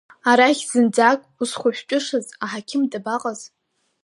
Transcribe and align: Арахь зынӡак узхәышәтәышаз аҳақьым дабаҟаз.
Арахь 0.29 0.63
зынӡак 0.69 1.19
узхәышәтәышаз 1.41 2.25
аҳақьым 2.43 2.83
дабаҟаз. 2.91 3.39